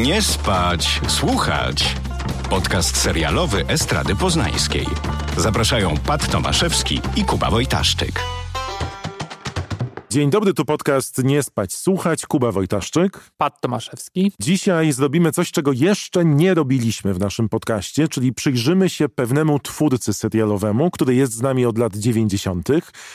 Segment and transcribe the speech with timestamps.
[0.00, 1.96] Nie spać, słuchać.
[2.50, 4.86] Podcast serialowy Estrady Poznańskiej.
[5.36, 8.41] Zapraszają Pat Tomaszewski i Kuba Wojtaszczyk.
[10.12, 12.26] Dzień dobry, tu podcast Nie spać, słuchać.
[12.26, 13.30] Kuba Wojtaszczyk.
[13.36, 14.32] Pat Tomaszewski.
[14.40, 20.12] Dzisiaj zrobimy coś, czego jeszcze nie robiliśmy w naszym podcaście, czyli przyjrzymy się pewnemu twórcy
[20.12, 22.68] serialowemu, który jest z nami od lat 90.,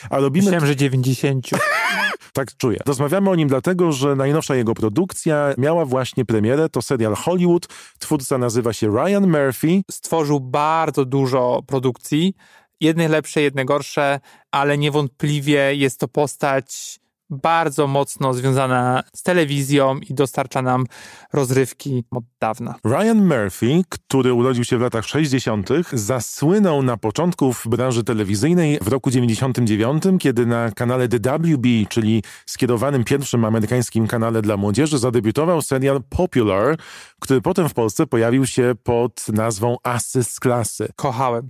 [0.09, 0.45] a robimy...
[0.45, 1.49] Myślałem, że 90.
[2.33, 2.79] tak czuję.
[2.85, 6.69] Rozmawiamy o nim dlatego, że najnowsza jego produkcja miała właśnie premierę.
[6.69, 7.67] To serial Hollywood.
[7.99, 9.81] Twórca nazywa się Ryan Murphy.
[9.91, 12.33] Stworzył bardzo dużo produkcji
[12.79, 14.19] jedne lepsze, jedne gorsze,
[14.51, 16.99] ale niewątpliwie jest to postać
[17.29, 20.85] bardzo mocno związana z telewizją i dostarcza nam
[21.33, 22.75] rozrywki od dawna.
[22.85, 28.87] Ryan Murphy, który urodził się w latach 60., zasłynął na początku w branży telewizyjnej w
[28.87, 35.61] roku 99, kiedy na kanale The WB, czyli skierowanym pierwszym amerykańskim kanale dla młodzieży, zadebiutował
[35.61, 36.77] serial Popular,
[37.19, 40.87] który potem w Polsce pojawił się pod nazwą Asy z klasy.
[40.95, 41.49] Kochałem.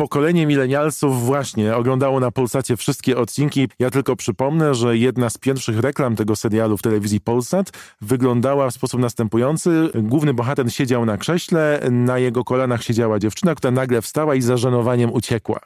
[0.00, 3.68] Pokolenie milenialsów właśnie oglądało na Polsacie wszystkie odcinki.
[3.78, 7.70] Ja tylko przypomnę, że jedna z pierwszych reklam tego serialu w telewizji Polsat
[8.00, 9.90] wyglądała w sposób następujący.
[9.94, 14.56] Główny bohater siedział na krześle, na jego kolanach siedziała dziewczyna, która nagle wstała i za
[14.56, 15.60] żenowaniem uciekła.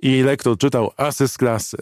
[0.00, 1.76] I lektor czytał asy z klasy.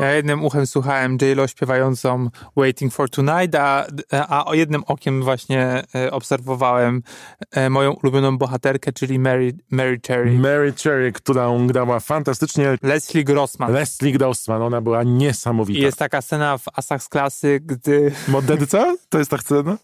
[0.00, 5.82] Ja jednym uchem słuchałem J-Lo śpiewającą Waiting for Tonight, a, a o jednym okiem właśnie
[5.94, 7.02] e, obserwowałem
[7.50, 10.38] e, moją ulubioną bohaterkę, czyli Mary, Mary Cherry.
[10.38, 12.78] Mary Cherry, którą grała fantastycznie.
[12.82, 13.72] Leslie Grossman.
[13.72, 15.80] Leslie Grossman, ona była niesamowita.
[15.80, 18.12] I jest taka scena w Asach z klasy, gdy...
[18.28, 18.96] Morderca?
[19.08, 19.78] To jest ta scena?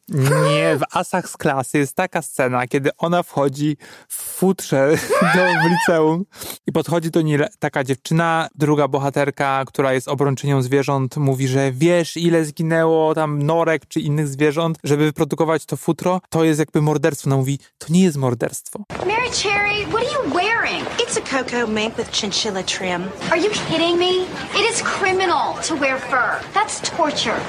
[0.48, 3.76] Nie, w Asach z klasy jest taka scena, kiedy ona wchodzi
[4.08, 4.90] w futrze
[5.34, 6.24] do liceum
[6.66, 11.72] i podchodzi do niej taka dziewczyna, druga bohaterka, która jest jest obrończynią zwierząt, mówi, że
[11.72, 16.82] wiesz ile zginęło tam norek czy innych zwierząt, żeby wyprodukować to futro, to jest jakby
[16.82, 17.28] morderstwo.
[17.28, 18.84] Ona mówi, to nie jest morderstwo.
[19.06, 20.84] Mary Cherry, what are you wearing?
[20.98, 23.04] It's a cocoa mink with chinchilla trim.
[23.30, 24.12] Are you kidding me?
[24.54, 26.40] It is criminal to wear fur.
[26.54, 27.40] That's torture.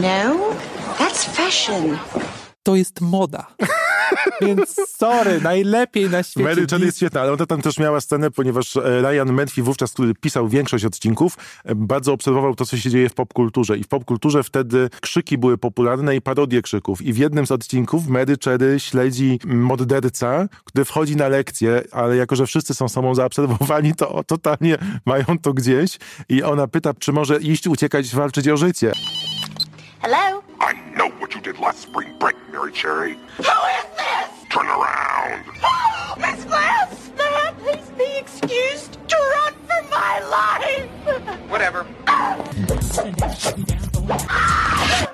[0.00, 0.54] No,
[0.98, 1.98] that's fashion.
[2.70, 3.46] To jest moda.
[4.40, 6.48] Więc sorry, najlepiej na świecie.
[6.48, 9.92] Mary Jane jest świetna, ale ona tam też miała scenę, ponieważ e, Ryan Murphy wówczas,
[9.92, 13.78] który pisał większość odcinków, e, bardzo obserwował to, co się dzieje w popkulturze.
[13.78, 17.02] I w popkulturze wtedy krzyki były popularne i parodie krzyków.
[17.02, 22.36] I w jednym z odcinków Mary Cherry śledzi morderca, który wchodzi na lekcję, ale jako,
[22.36, 25.98] że wszyscy są sobą zaobserwowani, to totalnie mają to gdzieś.
[26.28, 28.92] I ona pyta, czy może iść, uciekać, walczyć o życie.
[30.02, 30.42] Hello?
[30.60, 33.18] I know what you did last spring break, Mary Cherry.
[33.36, 34.44] Who is this?
[34.48, 35.44] Turn around.
[35.62, 37.10] Oh, Miss Glass!
[37.18, 41.50] May I please be excused to run for my life?
[41.50, 41.86] Whatever.
[44.32, 45.06] Ah!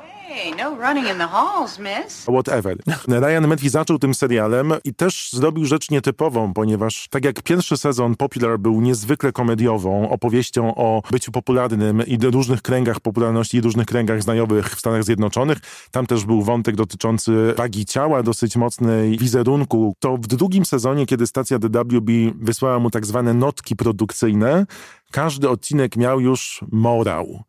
[0.59, 2.25] No running in the halls, miss.
[2.25, 2.77] Whatever.
[3.23, 8.17] Ryan Murphy zaczął tym serialem i też zrobił rzecz nietypową, ponieważ tak jak pierwszy sezon
[8.17, 14.23] Popular był niezwykle komediową opowieścią o byciu popularnym i różnych kręgach popularności i różnych kręgach
[14.23, 15.59] znajomych w Stanach Zjednoczonych,
[15.91, 21.27] tam też był wątek dotyczący wagi ciała, dosyć mocnej wizerunku, to w drugim sezonie, kiedy
[21.27, 24.67] stacja DWB wysłała mu tak zwane notki produkcyjne,
[25.11, 27.45] każdy odcinek miał już morał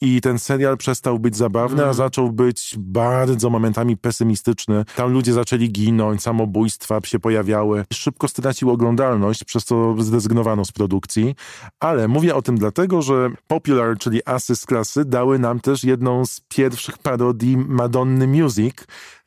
[0.00, 1.90] i ten serial przestał być zabawny, mm.
[1.90, 4.84] a zaczął być bardzo momentami pesymistyczny.
[4.96, 7.84] Tam ludzie zaczęli ginąć, samobójstwa się pojawiały.
[7.92, 11.34] Szybko stracił oglądalność, przez co zrezygnowano z produkcji.
[11.80, 16.26] Ale mówię o tym dlatego, że Popular, czyli Asy z klasy, dały nam też jedną
[16.26, 18.74] z pierwszych parodii Madonny Music,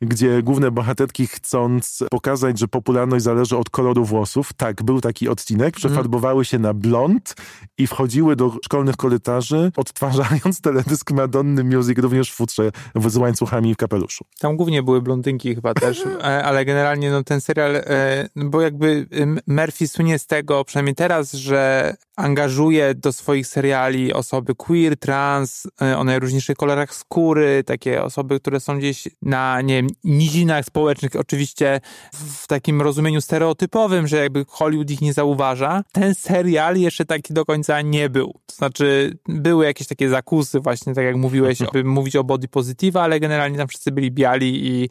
[0.02, 5.74] gdzie główne bohaterki chcąc pokazać, że popularność zależy od koloru włosów, tak, był taki odcinek,
[5.74, 7.34] przefarbowały się na blond
[7.78, 12.70] i wchodziły do szkolnych korytarzy, odtwarzając teledysk Madonny Music również w futrze
[13.06, 14.24] z łańcuchami w kapeluszu.
[14.38, 19.06] Tam głównie były blondynki chyba też, e, ale generalnie no, ten serial, e, bo jakby
[19.46, 25.98] Murphy słynie z tego, przynajmniej teraz, że angażuje do swoich seriali osoby queer, trans, e,
[25.98, 31.80] o najróżniejszych kolorach skóry, takie osoby, które są gdzieś na, nie wiem, nizinach społecznych, oczywiście
[32.12, 35.82] w takim rozumieniu stereotypowym, że jakby Hollywood ich nie zauważa.
[35.92, 38.40] Ten serial jeszcze taki do końca nie był.
[38.46, 42.96] To znaczy, były jakieś takie zakusy właśnie, tak jak mówiłeś, by mówić o body positive,
[42.96, 44.88] ale generalnie tam wszyscy byli biali i,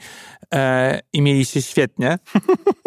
[0.53, 2.17] e, i mieli się świetnie.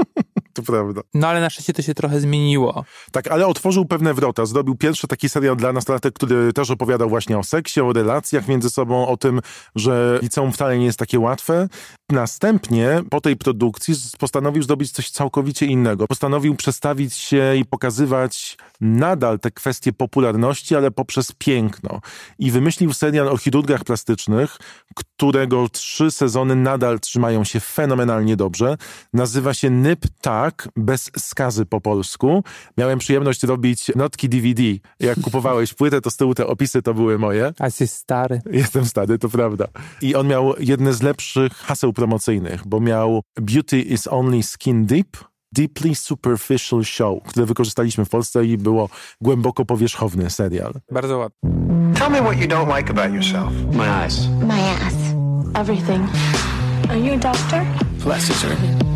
[0.57, 1.01] To prawda.
[1.15, 2.85] No ale na szczęście to się trochę zmieniło.
[3.13, 4.47] Tak, ale otworzył pewne wrota.
[4.47, 8.71] Zrobił pierwszy taki serial dla nastolatek, który też opowiadał właśnie o seksie, o relacjach między
[8.71, 9.41] sobą, o tym,
[9.75, 11.69] że liceum wcale nie jest takie łatwe.
[12.11, 16.07] następnie po tej produkcji postanowił zrobić coś całkowicie innego.
[16.07, 22.01] Postanowił przestawić się i pokazywać nadal te kwestie popularności, ale poprzez piękno.
[22.39, 24.57] I wymyślił serial o chirurgach plastycznych,
[24.95, 28.77] którego trzy sezony nadal trzymają się fenomenalnie dobrze.
[29.13, 30.46] Nazywa się Nyp Tak,
[30.77, 32.45] bez skazy po polsku.
[32.79, 34.63] Miałem przyjemność robić notki DVD.
[35.01, 37.53] Jak kupowałeś płytę, to z tyłu te opisy to były moje.
[37.59, 38.41] A jesteś stary.
[38.51, 39.67] Jestem stary, to prawda.
[40.03, 45.17] I on miał jedne z lepszych haseł promocyjnych, bo miał Beauty is only skin deep,
[45.53, 48.89] Deeply Superficial Show, które wykorzystaliśmy w Polsce i było
[49.21, 50.73] głęboko powierzchowny serial.
[50.91, 51.37] Bardzo ładny.
[51.99, 53.53] Tell me what you don't like about yourself.
[53.73, 54.29] My eyes.
[54.29, 54.95] My ass.
[55.55, 56.09] Everything.
[56.89, 57.63] Are you a doctor?
[58.03, 58.96] Plastic surgery.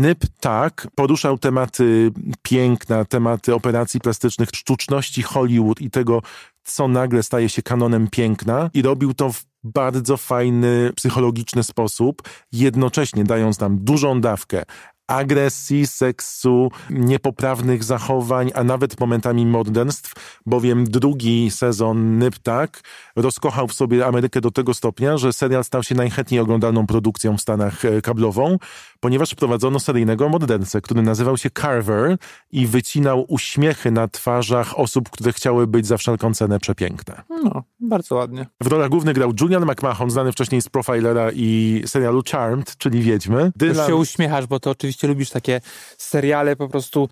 [0.00, 2.12] Nyp tak poruszał tematy
[2.42, 6.22] piękna, tematy operacji plastycznych, sztuczności Hollywood i tego,
[6.64, 13.24] co nagle staje się kanonem piękna i robił to w bardzo fajny, psychologiczny sposób, jednocześnie
[13.24, 14.62] dając nam dużą dawkę
[15.10, 22.80] agresji, seksu, niepoprawnych zachowań, a nawet momentami morderstw, bowiem drugi sezon Nyptak
[23.16, 27.40] rozkochał w sobie Amerykę do tego stopnia, że serial stał się najchętniej oglądaną produkcją w
[27.40, 28.56] Stanach e, kablową,
[29.00, 32.16] ponieważ wprowadzono seryjnego mordercę, który nazywał się Carver
[32.52, 37.22] i wycinał uśmiechy na twarzach osób, które chciały być za wszelką cenę przepiękne.
[37.44, 38.46] No, bardzo ładnie.
[38.60, 43.42] W rolach głównych grał Julian McMahon, znany wcześniej z Profilera i serialu Charmed, czyli Wiedźmy.
[43.42, 45.60] Już Dylan- się uśmiechasz, bo to oczywiście lubisz takie
[45.98, 47.08] seriale po prostu,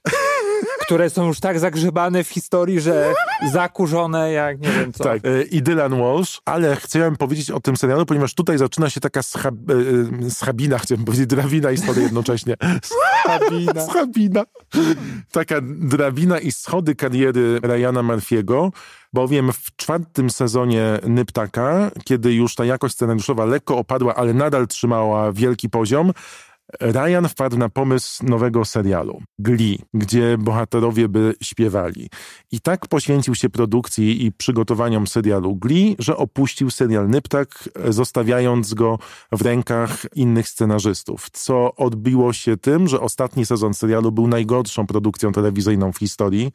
[0.88, 3.14] które są już tak zagrzebane w historii, że
[3.52, 5.04] zakurzone jak nie wiem co.
[5.04, 9.00] Tak, e, i Dylan Walsh, ale chciałem powiedzieć o tym serialu, ponieważ tutaj zaczyna się
[9.00, 12.54] taka schab, e, e, schabina, chciałem powiedzieć, drabina i schody jednocześnie.
[12.82, 13.86] Schabina.
[13.86, 14.44] Schabina.
[15.32, 18.70] Taka drabina i schody kariery Ryana Murphy'ego,
[19.12, 25.32] bowiem w czwartym sezonie Nyptaka, kiedy już ta jakość scenariuszowa lekko opadła, ale nadal trzymała
[25.32, 26.12] wielki poziom,
[26.80, 32.08] Ryan wpadł na pomysł nowego serialu Glee, gdzie bohaterowie by śpiewali.
[32.52, 38.98] I tak poświęcił się produkcji i przygotowaniom serialu Glee, że opuścił serial Nyptak, zostawiając go
[39.32, 45.32] w rękach innych scenarzystów, co odbiło się tym, że ostatni sezon serialu był najgorszą produkcją
[45.32, 46.52] telewizyjną w historii.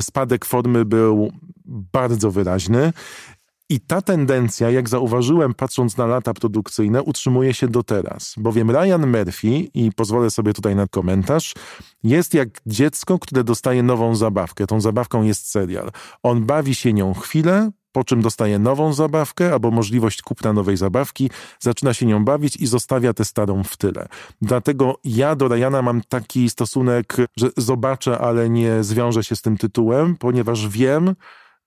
[0.00, 1.32] Spadek formy był
[1.66, 2.92] bardzo wyraźny.
[3.70, 8.34] I ta tendencja, jak zauważyłem, patrząc na lata produkcyjne, utrzymuje się do teraz.
[8.36, 11.54] Bowiem Ryan Murphy, i pozwolę sobie tutaj na komentarz,
[12.02, 14.66] jest jak dziecko, które dostaje nową zabawkę.
[14.66, 15.90] Tą zabawką jest serial.
[16.22, 21.30] On bawi się nią chwilę, po czym dostaje nową zabawkę albo możliwość kupna nowej zabawki,
[21.60, 24.08] zaczyna się nią bawić i zostawia tę starą w tyle.
[24.42, 29.56] Dlatego ja do Ryana mam taki stosunek, że zobaczę, ale nie zwiążę się z tym
[29.56, 31.14] tytułem, ponieważ wiem,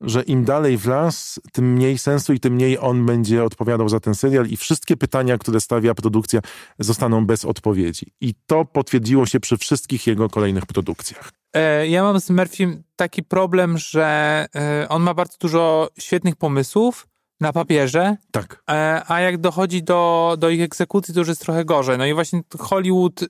[0.03, 3.99] że im dalej w las, tym mniej sensu i tym mniej on będzie odpowiadał za
[3.99, 6.39] ten serial i wszystkie pytania, które stawia produkcja,
[6.79, 8.05] zostaną bez odpowiedzi.
[8.21, 11.31] I to potwierdziło się przy wszystkich jego kolejnych produkcjach.
[11.53, 17.07] E, Ja mam z Murphym taki problem, że e, on ma bardzo dużo świetnych pomysłów
[17.39, 18.63] na papierze, Tak.
[18.69, 21.97] e, a jak dochodzi do, do ich egzekucji, to już jest trochę gorzej.
[21.97, 23.25] No i właśnie Hollywood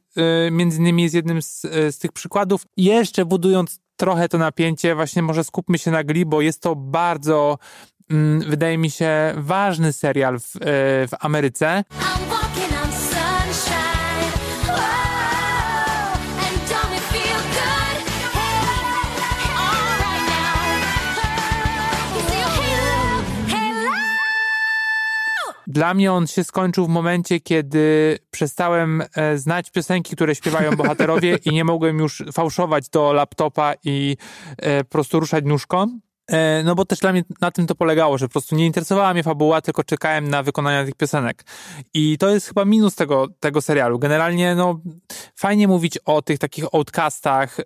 [0.51, 2.65] między innymi jest jednym z, z tych przykładów.
[2.77, 7.57] Jeszcze budując trochę to napięcie, właśnie może skupmy się na Glee, bo jest to bardzo,
[8.11, 10.59] mm, wydaje mi się, ważny serial w, e,
[11.07, 11.83] w Ameryce.
[25.73, 31.37] Dla mnie on się skończył w momencie, kiedy przestałem e, znać piosenki, które śpiewają bohaterowie
[31.45, 34.17] i nie mogłem już fałszować do laptopa i
[34.57, 35.99] e, po prostu ruszać nóżką.
[36.31, 39.13] E, No bo też dla mnie na tym to polegało, że po prostu nie interesowała
[39.13, 41.43] mnie fabuła, tylko czekałem na wykonania tych piosenek.
[41.93, 43.99] I to jest chyba minus tego, tego serialu.
[43.99, 44.79] Generalnie no
[45.35, 47.57] fajnie mówić o tych takich outcastach,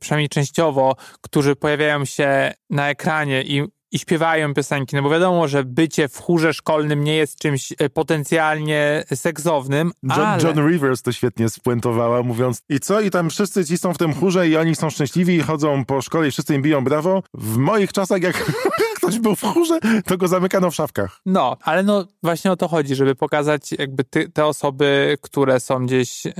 [0.00, 5.64] przynajmniej częściowo, którzy pojawiają się na ekranie i i śpiewają piosenki, no bo wiadomo, że
[5.64, 10.42] bycie w chórze szkolnym nie jest czymś e, potencjalnie seksownym, John, ale...
[10.42, 13.00] John Rivers to świetnie spuentowała, mówiąc i co?
[13.00, 16.02] I tam wszyscy ci są w tym chórze i oni są szczęśliwi i chodzą po
[16.02, 17.22] szkole i wszyscy im biją brawo.
[17.34, 18.52] W moich czasach, jak
[19.04, 21.20] ktoś był w chórze, to go zamykano w szafkach.
[21.26, 25.86] No, ale no właśnie o to chodzi, żeby pokazać jakby ty, te osoby, które są
[25.86, 26.32] gdzieś e,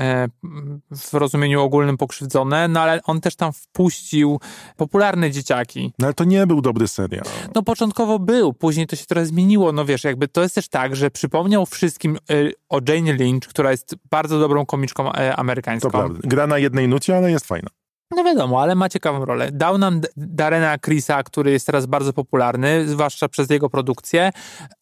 [0.90, 4.40] w rozumieniu ogólnym pokrzywdzone, no ale on też tam wpuścił
[4.76, 5.92] popularne dzieciaki.
[5.98, 7.24] No ale to nie był dobry serial.
[7.54, 10.96] No początkowo był, później to się trochę zmieniło, no wiesz, jakby to jest też tak,
[10.96, 12.34] że przypomniał wszystkim e,
[12.68, 15.90] o Jane Lynch, która jest bardzo dobrą komiczką e, To amerykańską.
[15.90, 16.18] prawda.
[16.24, 17.68] Gra na jednej nucie, ale jest fajna.
[18.14, 19.48] No wiadomo, ale ma ciekawą rolę.
[19.52, 24.30] Dał nam Darena Chrisa, który jest teraz bardzo popularny, zwłaszcza przez jego produkcję.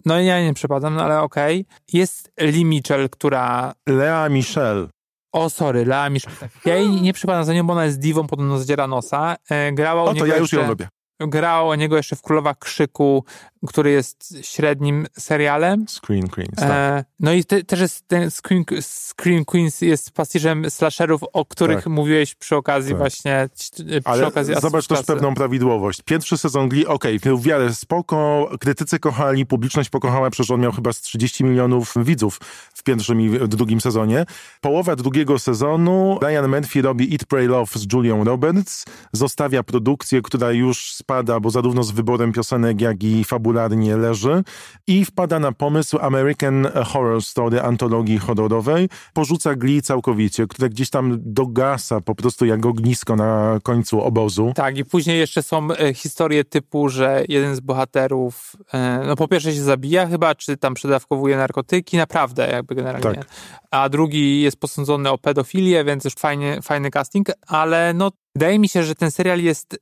[0.06, 1.66] No i ja nie przepadam, no ale okej.
[1.92, 3.72] Jest Lee Mitchell, która...
[3.88, 4.88] Lea Michelle.
[5.32, 6.36] O, sorry, Lea Mitchell.
[6.40, 6.50] tak.
[6.64, 9.36] Ja jej nie przepadam za nią, bo ona jest diwą, podobno zdziera nosa.
[9.50, 10.56] E, grała u O, to ja już jeszcze...
[10.56, 10.88] ją lubię.
[11.21, 13.25] Grała u niego jeszcze w Królowa Krzyku,
[13.66, 15.87] który jest średnim serialem.
[15.88, 16.71] Screen Queens, tak.
[16.71, 21.76] E, no i te, też jest ten Scream, Scream Queens jest pastiżem slasherów, o których
[21.76, 21.87] Tak.
[21.87, 22.99] mówiłeś przy okazji Tak.
[22.99, 26.02] właśnie przy Ale okazji zobacz też pewną prawidłowość.
[26.04, 30.73] Pierwszy sezon Glee, okej, okay, w wiarę spoko, krytycy kochali, publiczność pokochała, przecież on miał
[30.73, 32.40] chyba z 30 milionów widzów
[32.75, 34.26] w pierwszym i w drugim sezonie.
[34.61, 40.52] Połowa drugiego sezonu Ryan Murphy robi Eat, Pray, Love z Julią Roberts, zostawia produkcję, która
[40.52, 44.45] już spada, bo zarówno z wyborem piosenek, jak i fabularnie leży
[44.87, 51.19] i wpada na pomysł American Horror Story, antologii horrorowej, porzuca Glee całkowicie, które gdzieś tam
[51.21, 54.52] dogasa po prostu jak ognisko na końcu obozu.
[54.54, 59.28] Tak, i później jeszcze są e, historie typu, że jeden z bohaterów, e, no po
[59.28, 63.19] pierwsze się zabija chyba, czy tam przedawkowuje narkotyki, naprawdę jakby generalnie.
[63.19, 63.28] Tak.
[63.71, 68.68] A drugi jest posądzony o pedofilię, więc już fajnie, fajny casting, ale no wydaje mi
[68.68, 69.78] się, że ten serial jest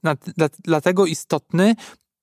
[0.65, 1.75] dlatego istotny,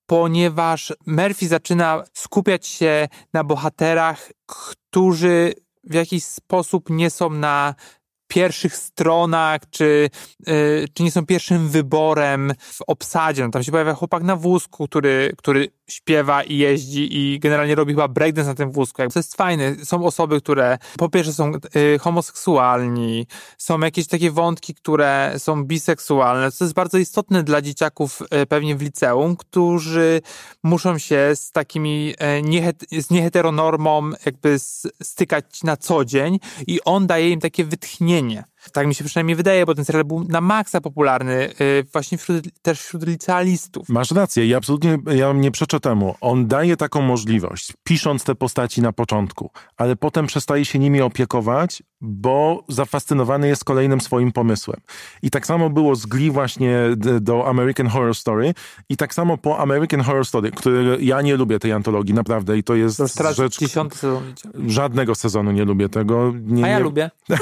[0.05, 5.53] ponieważ Murphy zaczyna skupiać się na bohaterach, którzy
[5.83, 7.75] w jakiś sposób nie są na
[8.27, 10.09] pierwszych stronach, czy,
[10.47, 13.43] y, czy nie są pierwszym wyborem w obsadzie.
[13.43, 17.93] No, tam się pojawia chłopak na wózku, który, który śpiewa i jeździ i generalnie robi
[17.93, 18.97] chyba breakdance na tym wózku.
[19.13, 19.75] To jest fajne.
[19.85, 26.51] Są osoby, które po pierwsze są y, homoseksualni, są jakieś takie wątki, które są biseksualne,
[26.51, 30.21] co jest bardzo istotne dla dzieciaków y, pewnie w liceum, którzy
[30.63, 32.13] muszą się z takimi
[32.91, 34.59] z nieheteronormą jakby
[35.03, 38.16] stykać na co dzień i on daje im takie wytchnienie.
[38.21, 38.45] мнение.
[38.71, 42.61] Tak mi się przynajmniej wydaje, bo ten serial był na maksa popularny y, właśnie wśród,
[42.61, 43.89] też wśród licealistów.
[43.89, 46.15] Masz rację i absolutnie ja nie przeczę temu.
[46.21, 51.83] On daje taką możliwość, pisząc te postaci na początku, ale potem przestaje się nimi opiekować,
[52.01, 54.81] bo zafascynowany jest kolejnym swoim pomysłem.
[55.21, 56.77] I tak samo było z Glee właśnie
[57.21, 58.53] do American Horror Story
[58.89, 62.63] i tak samo po American Horror Story, który ja nie lubię tej antologii, naprawdę i
[62.63, 63.59] to jest To rzecz...
[63.59, 64.33] dziesiąty sezon.
[64.67, 66.33] Żadnego sezonu nie lubię tego.
[66.45, 67.11] Nie, A ja nie, lubię.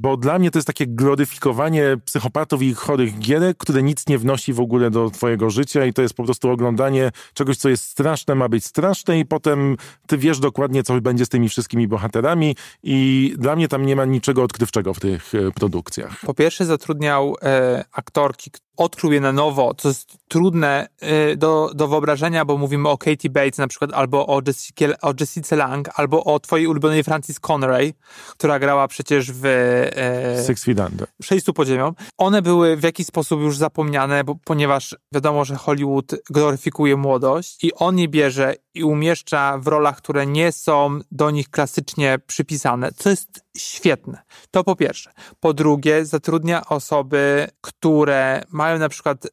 [0.00, 4.52] Bo dla mnie to jest takie gloryfikowanie psychopatów i chorych gierek, które nic nie wnosi
[4.52, 8.34] w ogóle do twojego życia i to jest po prostu oglądanie czegoś, co jest straszne,
[8.34, 9.76] ma być straszne i potem
[10.06, 14.04] ty wiesz dokładnie, co będzie z tymi wszystkimi bohaterami i dla mnie tam nie ma
[14.04, 16.20] niczego odkrywczego w tych e, produkcjach.
[16.26, 21.88] Po pierwsze zatrudniał e, aktorki, odkrył je na nowo, co jest trudne e, do, do
[21.88, 26.24] wyobrażenia, bo mówimy o Katie Bates na przykład, albo o, Jessica, o Jessica Lang, albo
[26.24, 27.92] o twojej ulubionej Francis Connery,
[28.30, 31.08] która grała przecież w e, Six Feet Under.
[31.22, 31.92] Sześciu pod ziemią.
[32.18, 37.74] One były w jakiś sposób już zapomniane, bo, ponieważ wiadomo, że Hollywood gloryfikuje młodość i
[37.74, 43.10] on je bierze i umieszcza w rolach, które nie są do nich klasycznie przypisane, co
[43.10, 44.22] jest świetne.
[44.50, 45.12] To po pierwsze.
[45.40, 49.28] Po drugie, zatrudnia osoby, które mają na przykład y,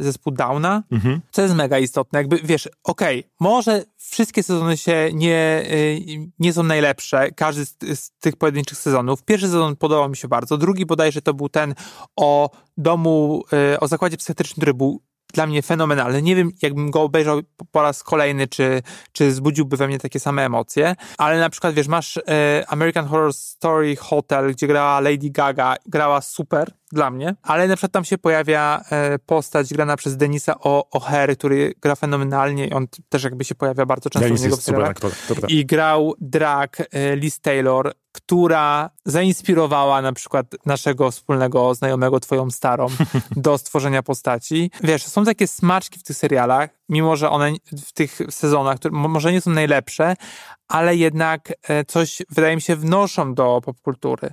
[0.00, 1.20] zespół Downa, Mhm.
[1.30, 2.18] co jest mega istotne.
[2.18, 6.00] Jakby, wiesz, okej, może wszystkie sezony się nie, y,
[6.38, 9.22] nie są najlepsze, każdy z, z tych pojedynczych sezonów.
[9.24, 11.74] Pierwszy sezon podobał mi się bardzo, drugi bodajże to był ten
[12.16, 13.44] o domu,
[13.74, 15.02] y, o zakładzie psychiatrycznym, który był
[15.36, 16.22] dla mnie fenomenalny.
[16.22, 17.40] Nie wiem, jakbym go obejrzał
[17.72, 21.88] po- raz kolejny, czy, czy zbudziłby we mnie takie same emocje, ale na przykład, wiesz,
[21.88, 27.68] masz e, American Horror Story Hotel, gdzie grała Lady Gaga, grała super dla mnie, ale
[27.68, 30.52] na przykład tam się pojawia e, postać grana przez Denisa
[30.94, 34.56] O'Hare, który gra fenomenalnie i on też jakby się pojawia bardzo często Dennis u niego
[34.56, 34.96] w serialach.
[35.48, 42.86] I grał drag e, Liz Taylor, która zainspirowała na przykład naszego wspólnego znajomego, twoją starą,
[43.36, 44.70] do stworzenia postaci.
[44.82, 47.52] Wiesz, są takie smaczki w tych serialach, mimo że one
[47.86, 50.14] w tych sezonach, które mo- może nie są najlepsze,
[50.68, 54.30] ale jednak e, coś, wydaje mi się, wnoszą do popkultury.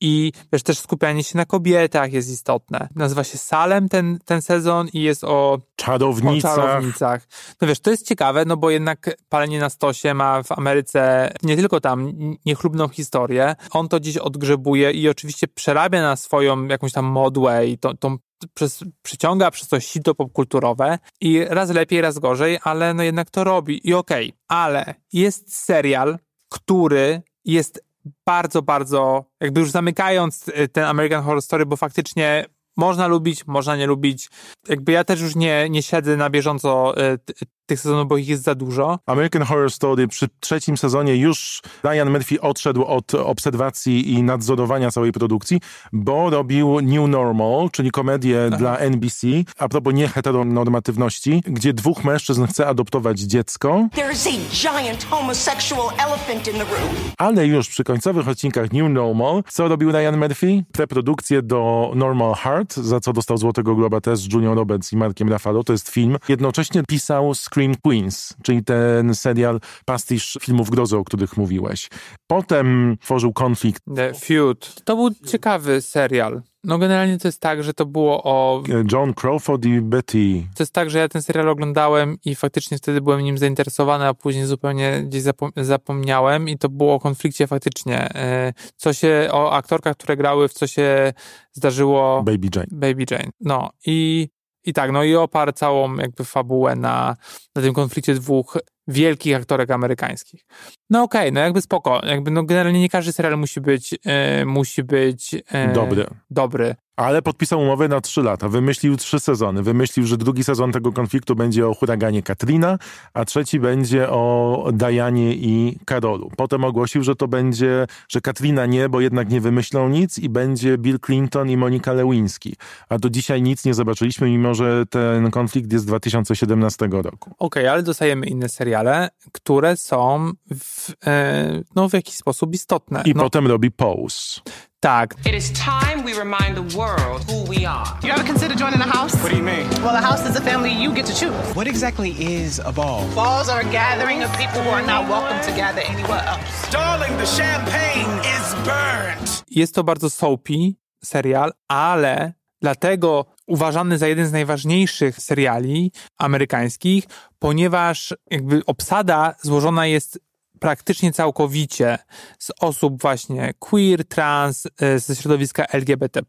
[0.00, 2.88] I wiesz, też skupianie się na kobietach jest istotne.
[2.96, 6.52] Nazywa się Salem ten, ten sezon i jest o Czarownica.
[6.52, 7.28] o czarownicach.
[7.60, 11.56] No wiesz, to jest ciekawe, no bo jednak palenie na stosie ma w Ameryce nie
[11.56, 12.12] tylko tam
[12.46, 13.54] niechlubną historię.
[13.70, 18.18] On to gdzieś odgrzebuje i oczywiście przerabia na swoją jakąś tam modłę i tą, tą
[18.54, 23.44] przez, przyciąga przez to sito popkulturowe i raz lepiej, raz gorzej, ale no jednak to
[23.44, 24.32] robi i okej.
[24.48, 26.18] Ale jest serial,
[26.48, 27.84] który jest
[28.26, 32.46] bardzo, bardzo, jakby już zamykając y, ten American Horror Story, bo faktycznie
[32.76, 34.30] można lubić, można nie lubić.
[34.68, 37.18] Jakby ja też już nie, nie siedzę na bieżąco y,
[37.66, 38.98] tych sezonów, bo ich jest za dużo.
[39.06, 45.12] American Horror Story przy trzecim sezonie już Ryan Murphy odszedł od obserwacji i nadzorowania całej
[45.12, 45.60] produkcji,
[45.92, 49.26] bo robił New Normal, czyli komedię dla NBC,
[49.58, 56.54] a propos nieheteronormatywności, gdzie dwóch mężczyzn chce adoptować dziecko, There's a giant homosexual elephant in
[56.54, 56.94] the room.
[57.18, 60.64] ale już przy końcowych odcinkach New Normal, co robił Ryan Murphy?
[60.72, 65.32] Preprodukcję do Normal Heart, za co dostał Złotego Globa też z Junior Roberts i Markiem
[65.32, 66.18] Ruffalo, to jest film.
[66.28, 71.88] Jednocześnie pisał Scream Queens, czyli ten serial pastisz filmów grozy, o których mówiłeś.
[72.26, 74.74] Potem tworzył konflikt The Feud.
[74.84, 76.42] To był ciekawy serial.
[76.64, 78.62] No generalnie to jest tak, że to było o...
[78.92, 80.46] John Crawford i Betty.
[80.56, 84.14] To jest tak, że ja ten serial oglądałem i faktycznie wtedy byłem nim zainteresowany, a
[84.14, 88.14] później zupełnie gdzieś zapom- zapomniałem i to było o konflikcie faktycznie.
[88.14, 91.12] e, Co się, o aktorkach, które grały, w co się
[91.52, 92.66] zdarzyło Baby Jane.
[92.70, 93.30] Baby Jane.
[93.40, 94.28] No i,
[94.64, 97.16] i tak, no i oparł całą jakby fabułę na,
[97.56, 100.44] na tym konflikcie dwóch wielkich aktorek amerykańskich.
[100.92, 104.82] No okej, no jakby spoko, jakby no generalnie nie każdy serial musi być, e, musi
[104.82, 106.06] być e, Dobry.
[106.30, 106.74] dobry.
[106.96, 108.48] Ale podpisał umowę na trzy lata.
[108.48, 109.62] Wymyślił trzy sezony.
[109.62, 112.78] Wymyślił, że drugi sezon tego konfliktu będzie o huraganie Katrina,
[113.14, 116.30] a trzeci będzie o Dianie i Karolu.
[116.36, 120.78] Potem ogłosił, że to będzie, że Katrina nie, bo jednak nie wymyślą nic i będzie
[120.78, 122.54] Bill Clinton i Monika Lewinsky.
[122.88, 127.30] A do dzisiaj nic nie zobaczyliśmy, mimo że ten konflikt jest z 2017 roku.
[127.38, 133.02] Okej, ale dostajemy inne seriale, które są w, e, no, w jakiś sposób istotne.
[133.04, 134.40] I no, potem robi Pose.
[134.80, 137.86] tak, It is time we remind the world who we are.
[138.02, 139.14] You ever consider joining a house?
[139.16, 139.68] What do you mean?
[139.84, 141.54] Well, a house is a family you get to choose.
[141.54, 143.04] What exactly is a ball?
[143.14, 146.70] Balls are a gathering of people who are not welcome to gather anywhere else.
[146.72, 149.42] Darling, the champagne is burnt.
[149.50, 150.74] jest to bardzo soapy
[151.04, 157.04] serial, ale dlatego uważany za jeden z najważniejszych seriali amerykańskich,
[157.38, 160.20] ponieważ jakby obsada złożona jest
[160.62, 161.98] praktycznie całkowicie
[162.38, 166.20] z osób właśnie queer, trans, e, ze środowiska LGBT+,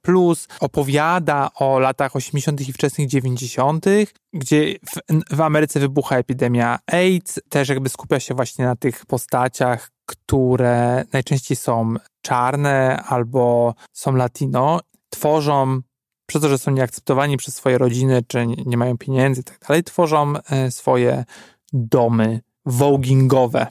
[0.60, 2.62] opowiada o latach 80.
[2.62, 3.86] i wczesnych 90.,
[4.34, 9.92] gdzie w, w Ameryce wybucha epidemia AIDS, też jakby skupia się właśnie na tych postaciach,
[10.06, 15.82] które najczęściej są czarne albo są latino, tworzą
[16.26, 19.84] przez to, że są nieakceptowani przez swoje rodziny, czy nie, mają pieniędzy i tak dalej,
[19.84, 21.26] tworzą e, swoje
[21.74, 23.68] domy voguingowe.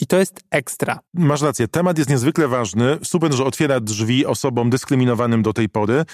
[0.00, 1.00] I to jest ekstra.
[1.14, 2.98] Masz rację, temat jest niezwykle ważny.
[3.02, 6.04] Super, że otwiera drzwi osobom dyskryminowanym do tej pory.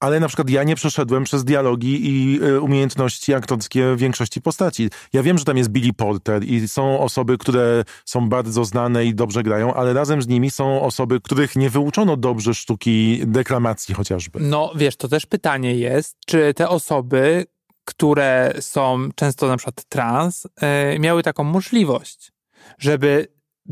[0.00, 4.90] Ale na przykład ja nie przeszedłem przez dialogi i y, umiejętności aktorskie większości postaci.
[5.12, 9.14] Ja wiem, że tam jest Billy Porter i są osoby, które są bardzo znane i
[9.14, 14.40] dobrze grają, ale razem z nimi są osoby, których nie wyuczono dobrze sztuki deklamacji chociażby.
[14.40, 17.46] No wiesz, to też pytanie jest, czy te osoby,
[17.84, 22.32] które są często na przykład trans, e, miały taką możliwość,
[22.78, 23.28] żeby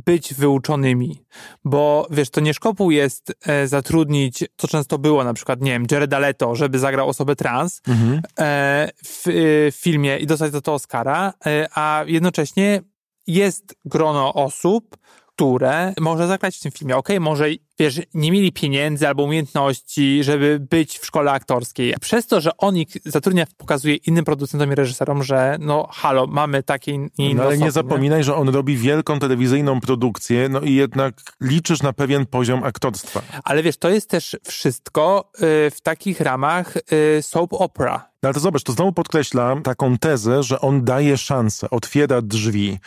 [0.07, 1.23] być wyuczonymi,
[1.65, 5.87] bo wiesz, to nie szkopu jest e, zatrudnić, co często było na przykład, nie wiem,
[5.91, 8.23] Jared Leto, żeby zagrał osobę trans Mhm.
[8.39, 9.33] e, w, e,
[9.73, 12.83] w filmie i dostać za to Oscara, e, a jednocześnie
[13.27, 14.97] jest grono osób,
[15.37, 16.97] które może zagrać w tym filmie.
[16.97, 17.47] Okej, może,
[17.79, 21.95] wiesz, nie mieli pieniędzy albo umiejętności, żeby być w szkole aktorskiej.
[22.01, 26.63] Przez to, że on ich zatrudnia, pokazuje innym producentom i reżyserom, że no halo, mamy
[26.63, 30.61] takie i inne No, ale osoby, nie zapominaj, że on robi wielką telewizyjną produkcję, no
[30.61, 33.23] i jednak liczysz na pewien poziom aktorstwa.
[33.45, 38.11] Ale wiesz, to jest też wszystko y, w takich ramach y, soap opera.
[38.23, 42.79] No ale to zobacz, to znowu podkreśla taką tezę, że on daje szansę, otwiera drzwi.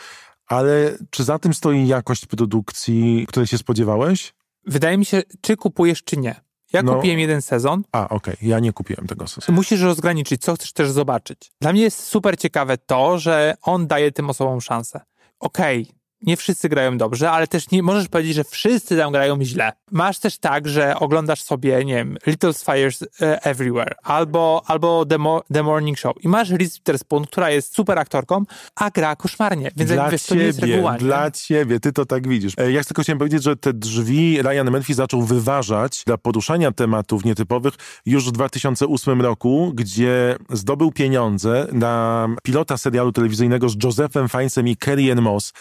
[0.50, 4.34] Ale czy za tym stoi jakość produkcji, której się spodziewałeś?
[4.66, 6.40] Wydaje mi się, czy kupujesz, czy nie.
[6.72, 6.94] Ja No.
[6.94, 7.82] kupiłem jeden sezon.
[7.92, 9.56] A, okej, ja nie kupiłem tego sezonu.
[9.56, 11.52] Musisz rozgraniczyć, co chcesz też zobaczyć.
[11.60, 15.00] Dla mnie jest super ciekawe to, że on daje tym osobom szansę.
[15.40, 15.86] Okej,
[16.22, 19.72] nie wszyscy grają dobrze, ale też nie możesz powiedzieć, że wszyscy tam grają źle.
[19.90, 25.18] Masz też tak, że oglądasz sobie, nie wiem, Little Fires e, Everywhere albo, albo The,
[25.18, 28.44] Mo- The Morning Show i masz Reese Witherspoon, która jest super aktorką,
[28.76, 29.70] a gra koszmarnie.
[29.76, 30.92] Więc Dla jak wiesz, to nie jest reguła.
[30.92, 30.98] nie?
[30.98, 32.52] dla ciebie, ty to tak widzisz.
[32.58, 37.24] E, Ja tylko chciałem powiedzieć, że te drzwi Ryan Murphy zaczął wyważać dla poruszania tematów
[37.24, 37.74] nietypowych
[38.06, 44.76] już w 2008 roku, gdzie zdobył pieniądze na pilota serialu telewizyjnego z Josephem Fiennesem i
[44.76, 45.52] Carrie Ann Moss,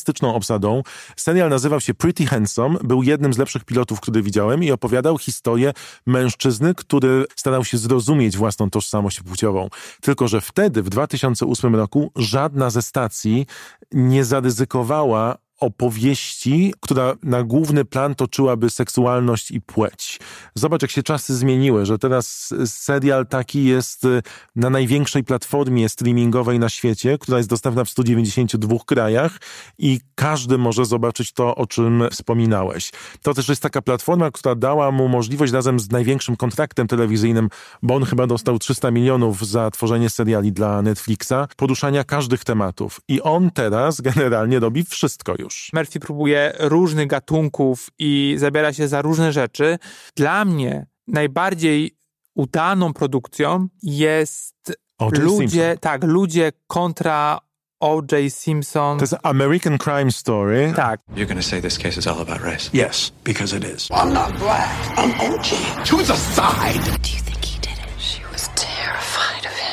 [0.00, 0.82] fantastyczną obsadą.
[1.16, 5.72] Serial nazywał się Pretty Handsome, był jednym z lepszych pilotów, który widziałem i opowiadał historię
[6.06, 9.68] mężczyzny, który starał się zrozumieć własną tożsamość płciową.
[10.00, 13.46] Tylko, że wtedy, w 2008 roku, żadna ze stacji
[13.92, 20.20] nie zaryzykowała opowieści, która na główny plan toczyłaby seksualność i płeć.
[20.54, 24.22] Zobacz, jak się czasy zmieniły, że teraz serial taki jest y,
[24.56, 29.38] na największej platformie streamingowej na świecie, która jest dostępna w 192 krajach
[29.78, 32.90] i każdy może zobaczyć to, o czym wspominałeś.
[33.22, 37.48] To też jest taka platforma, która dała mu możliwość razem z największym kontraktem telewizyjnym,
[37.82, 43.00] bo on chyba dostał 300 milionów za tworzenie seriali dla Netflixa, poruszania każdych tematów.
[43.08, 45.49] I on teraz generalnie robi wszystko już.
[45.72, 49.78] Murphy próbuje różnych gatunków i zabiera się za różne rzeczy.
[50.16, 51.96] Dla mnie najbardziej
[52.34, 55.18] udaną produkcją jest O.J.
[55.18, 55.78] ludzie, Simpson.
[55.78, 57.38] tak, ludzie kontra
[57.80, 58.32] O.J.
[58.32, 58.98] Simpson.
[58.98, 60.72] To jest American Crime Story.
[60.76, 61.00] Tak.
[61.16, 62.70] You're gonna say this case is all about race?
[62.72, 63.88] Yes, because it is.
[63.90, 64.68] I'm not black.
[64.96, 65.44] I'm OG.
[65.86, 67.29] Choose a side.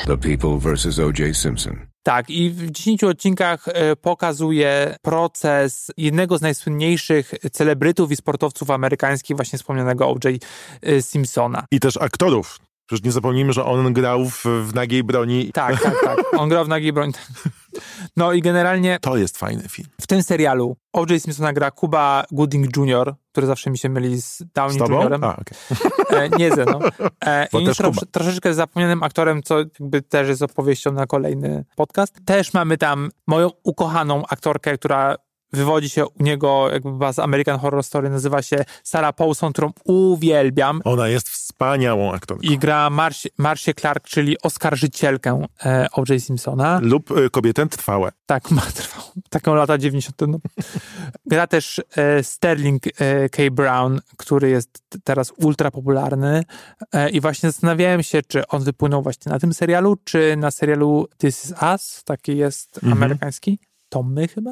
[0.08, 1.36] The People versus O.J.
[1.36, 1.86] Simpson.
[2.02, 9.36] Tak, i w 10 odcinkach e, pokazuje proces jednego z najsłynniejszych celebrytów i sportowców amerykańskich,
[9.36, 10.44] właśnie wspomnianego O.J.
[10.82, 11.64] e, Simpsona.
[11.70, 12.58] I też aktorów.
[12.88, 15.52] Przecież nie zapomnijmy, że on grał w, w Nagiej Broni.
[15.52, 16.18] Tak, tak, tak.
[16.38, 17.12] On grał w Nagiej Broń.
[18.16, 19.88] No i generalnie To jest fajny film.
[20.00, 21.22] w tym serialu O.J.
[21.22, 25.24] Simpsona gra Kuba Gooding Jr., który zawsze mi się myli z Downey Z.
[25.24, 25.58] A, okej.
[26.18, 26.80] E, nie ze mną.
[27.24, 32.20] E, I tro, troszeczkę zapomnianym aktorem, co jakby też jest opowieścią na kolejny podcast.
[32.24, 35.16] Też mamy tam moją ukochaną aktorkę, która
[35.52, 40.80] wywodzi się u niego jakby z American Horror Story, nazywa się Sarah Paulson, którą uwielbiam.
[40.84, 42.42] Ona jest wspaniałą aktorką.
[42.42, 42.90] I gra
[43.38, 46.22] Marcie Clark, czyli oskarżycielkę e, O.J.
[46.22, 46.78] Simpsona.
[46.82, 48.12] Lub y, kobietę trwałe.
[48.26, 49.04] Tak, ma trwał.
[49.30, 50.16] Taką lata 90.
[50.28, 50.38] No.
[51.26, 53.42] Gra też e, Sterling e, K.
[53.52, 56.44] Brown, który jest teraz ultra popularny
[56.92, 61.08] e, i właśnie zastanawiałem się, czy on wypłynął właśnie na tym serialu, czy na serialu
[61.18, 62.92] This Is Us, taki jest Mhm.
[62.92, 63.58] amerykański.
[63.88, 64.50] To my chyba?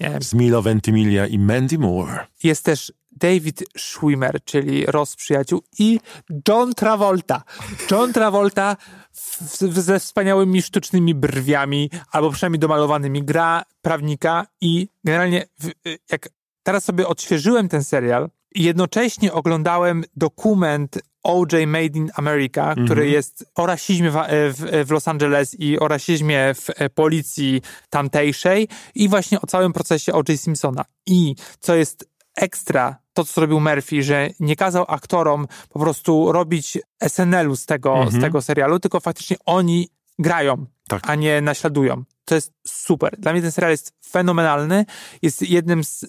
[0.00, 0.18] Nie.
[0.20, 2.26] Z Milo Ventimiglia i Mandy Moore.
[2.42, 6.00] Jest też David Schwimmer, czyli Ross przyjaciół i
[6.48, 7.42] John Travolta.
[7.90, 8.76] John Travolta
[9.12, 15.70] w, w, ze wspaniałymi sztucznymi brwiami, albo przynajmniej domalowanymi, gra prawnika i generalnie w,
[16.10, 16.28] jak
[16.62, 23.50] teraz sobie odświeżyłem ten serial i jednocześnie oglądałem dokument OJ Made in America, który jest
[23.54, 24.16] o rasizmie w,
[24.54, 29.72] w, w Los Angeles i o rasizmie w e, policji tamtejszej i właśnie o całym
[29.72, 30.84] procesie OJ Simpsona.
[31.06, 36.78] I co jest ekstra, to co zrobił Murphy, że nie kazał aktorom po prostu robić
[37.08, 41.02] SNL-u z tego, z tego serialu, tylko faktycznie oni grają, Tak.
[41.10, 42.04] a nie naśladują.
[42.26, 43.16] To jest super.
[43.18, 44.84] Dla mnie ten serial jest fenomenalny.
[45.22, 46.08] Jest jednym z e,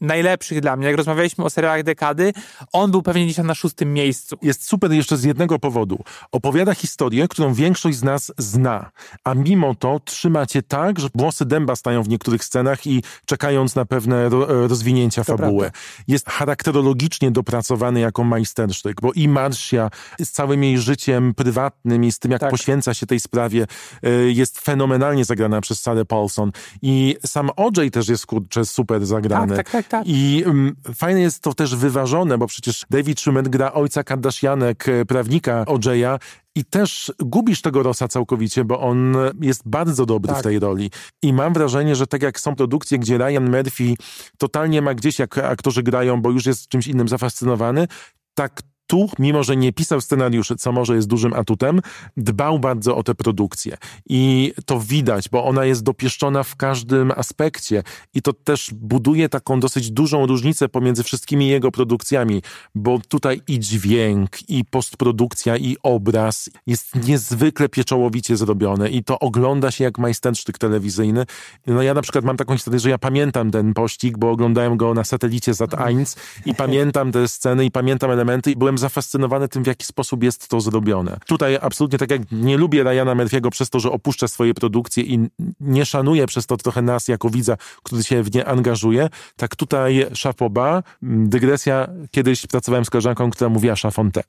[0.00, 0.86] najlepszych dla mnie.
[0.86, 2.32] Jak rozmawialiśmy o serialach dekady,
[2.72, 4.36] on był pewnie gdzieś tam na szóstym miejscu.
[4.42, 5.98] Jest super jeszcze z jednego powodu.
[6.32, 8.90] Opowiada historię, którą większość z nas zna,
[9.24, 13.74] a mimo to trzyma cię tak, że włosy dęba stają w niektórych scenach i czekając
[13.74, 15.70] na pewne ro, rozwinięcia To fabuły.
[16.08, 22.18] Jest charakterologicznie dopracowany jako majstersztyk, bo i Marsia z całym jej życiem prywatnym i z
[22.18, 22.50] tym, jak Tak.
[22.50, 23.66] poświęca się tej sprawie,
[24.06, 26.52] y, jest fenomenalnie zagrana przez Sarah Paulson.
[26.82, 29.56] I sam OJ też jest, kurczę, super zagrany.
[29.56, 30.06] Tak, tak, tak, tak.
[30.06, 35.04] I mm, fajne jest to też wyważone, bo przecież David Schumann gra ojca Kardashianek, e,
[35.04, 36.18] prawnika OJ'a
[36.54, 40.40] i też gubisz tego Rosa całkowicie, bo on jest bardzo dobry Tak.
[40.40, 40.90] w tej roli.
[41.22, 43.94] I mam wrażenie, że tak jak są produkcje, gdzie Ryan Murphy
[44.38, 47.86] totalnie ma gdzieś, jak aktorzy grają, bo już jest czymś innym zafascynowany,
[48.34, 51.80] tak tu, mimo że nie pisał scenariuszy, co może jest dużym atutem,
[52.16, 53.76] dbał bardzo o tę produkcję.
[54.08, 57.82] I to widać, bo ona jest dopieszczona w każdym aspekcie.
[58.14, 62.42] I to też buduje taką dosyć dużą różnicę pomiędzy wszystkimi jego produkcjami,
[62.74, 69.70] bo tutaj i dźwięk, i postprodukcja, i obraz jest niezwykle pieczołowicie zrobione i to ogląda
[69.70, 71.26] się jak majstersztyk telewizyjny.
[71.66, 74.94] No ja na przykład mam taką historię, że ja pamiętam ten pościg, bo oglądałem go
[74.94, 79.66] na satelicie Sat1 i pamiętam te sceny i pamiętam elementy i byłem zafascynowany tym, w
[79.66, 81.18] jaki sposób jest to zrobione.
[81.26, 85.28] Tutaj absolutnie tak jak nie lubię Ryana Murphy'ego przez to, że opuszcza swoje produkcje i
[85.60, 90.06] nie szanuje przez to trochę nas jako widza, który się w nie angażuje, tak tutaj
[90.14, 94.22] szapoba, dygresja, kiedyś pracowałem z koleżanką, która mówiła szafonte.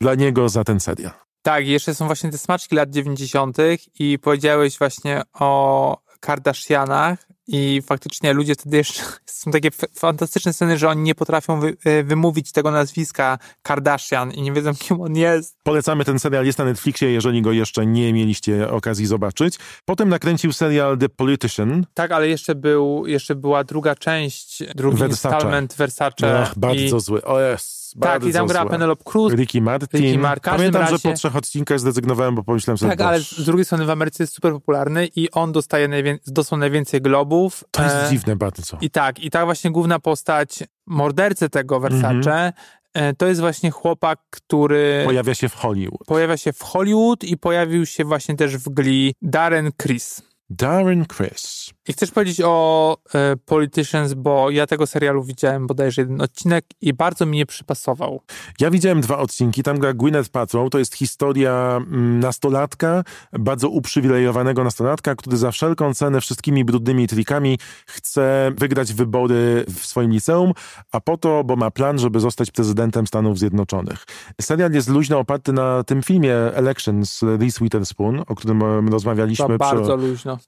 [0.00, 1.12] Dla niego za ten serial.
[1.42, 3.56] Tak, jeszcze są właśnie te smaczki lat 90.
[3.98, 10.88] i powiedziałeś właśnie o Kardashianach i faktycznie ludzie wtedy jeszcze są takie fantastyczne sceny, że
[10.88, 15.56] oni nie potrafią wy, e, wymówić tego nazwiska Kardashian i nie wiedzą, kim on jest.
[15.62, 19.58] Polecamy ten serial, jest na Netflixie, jeżeli go jeszcze nie mieliście okazji zobaczyć.
[19.84, 21.86] Potem nakręcił serial The Politician.
[21.94, 25.28] Tak, ale jeszcze, był, jeszcze była druga część, drugi Versace.
[25.28, 26.40] installment Versace.
[26.40, 27.24] Ach, bardzo i, zły.
[27.24, 27.75] O jest.
[28.00, 28.70] Tak, i tam gra zła.
[28.70, 29.32] Penelope Cruz.
[29.32, 30.00] Ricky Martin.
[30.00, 30.52] Ricky Martin.
[30.52, 33.64] Pamiętam, razie- że po trzech odcinkach zdezygnowałem, bo pomyślałem sobie, Tak, ale "Boż, z drugiej
[33.64, 37.64] strony w Ameryce jest super popularny i on dostaje najwię- dostał najwięcej globów.
[37.70, 38.78] to jest E, dziwne bardzo.
[38.80, 42.52] I tak, i ta właśnie główna postać mordercy tego Versace Mhm.
[42.94, 46.06] e, to jest właśnie chłopak, który Pojawia się w Hollywood.
[46.06, 50.22] pojawia się w Hollywood i pojawił się właśnie też w Glee Darren Criss.
[50.50, 51.65] Darren Criss.
[51.88, 56.94] I chcesz powiedzieć o e, Politicians, bo ja tego serialu widziałem bodajże jeden odcinek i
[56.94, 58.20] bardzo mi nie przypasował.
[58.60, 64.64] Ja widziałem dwa odcinki, tam gra Gwyneth Paltrow, to jest historia mm, nastolatka, bardzo uprzywilejowanego
[64.64, 70.52] nastolatka, który za wszelką cenę wszystkimi brudnymi trikami chce wygrać wybory w swoim liceum,
[70.92, 74.04] a po to, bo ma plan, żeby zostać prezydentem Stanów Zjednoczonych.
[74.40, 79.96] Serial jest luźno oparty na tym filmie Elections Reese Witherspoon, o którym rozmawialiśmy To bardzo
[79.96, 80.38] przy, luźno.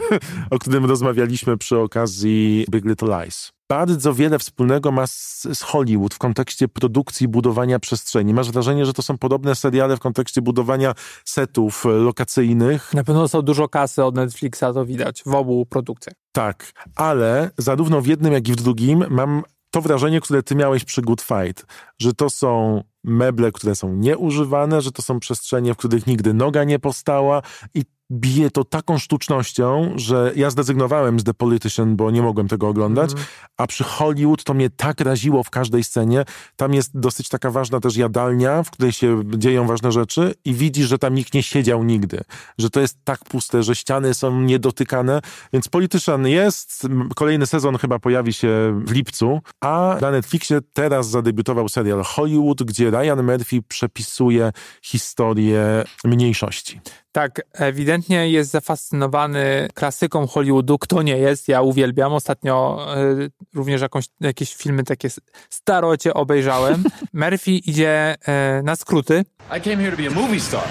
[0.64, 3.52] którym rozmawialiśmy przy okazji Big Little Lies.
[3.68, 8.34] Bardzo wiele wspólnego ma z, z Hollywood w kontekście produkcji, budowania przestrzeni.
[8.34, 12.94] Masz wrażenie, że to są podobne seriale w kontekście budowania setów e, lokacyjnych?
[12.94, 16.14] Na pewno dostał dużo kasy od Netflixa, to widać w obu produkcjach.
[16.32, 20.84] Tak, ale zarówno w jednym, jak i w drugim mam to wrażenie, które ty miałeś
[20.84, 21.66] przy Good Fight,
[21.98, 26.64] że to są meble, które są nieużywane, że to są przestrzenie, w których nigdy noga
[26.64, 27.42] nie postała
[27.74, 32.68] i bije to taką sztucznością, że ja zdezygnowałem z The Politician, bo nie mogłem tego
[32.68, 33.10] oglądać,
[33.56, 36.24] a przy Hollywood to mnie tak raziło w każdej scenie.
[36.56, 40.88] Tam jest dosyć taka ważna też jadalnia, w której się dzieją ważne rzeczy i widzisz,
[40.88, 42.20] że tam nikt nie siedział nigdy,
[42.58, 45.20] że to jest tak puste, że ściany są niedotykane,
[45.52, 46.86] więc Politician jest,
[47.16, 52.90] kolejny sezon chyba pojawi się w lipcu, a na Netflixie teraz zadebiutował serial Hollywood, gdzie
[52.90, 56.80] Ryan Murphy przepisuje historię mniejszości.
[57.14, 60.78] Tak, ewidentnie jest zafascynowany klasyką Hollywoodu.
[60.78, 61.48] Kto nie jest?
[61.48, 62.12] Ja uwielbiam.
[62.12, 65.08] Ostatnio e, również jakąś, jakieś filmy takie
[65.50, 66.84] starocie obejrzałem.
[67.12, 69.24] Murphy idzie e, na skróty.
[69.58, 70.64] I came here to be a movie star.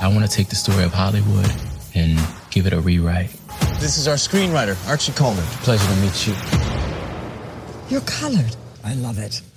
[0.00, 1.50] I want to take the story of Hollywood
[1.96, 2.18] and
[2.50, 3.28] give it a rewrite.
[3.80, 5.44] This is our screenwriter, Archie Coleman.
[5.64, 6.34] Pleasure to meet you.
[7.90, 8.56] You're colored.
[8.84, 9.53] I love it.